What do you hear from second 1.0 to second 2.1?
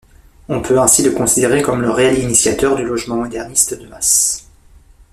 le considérer comme le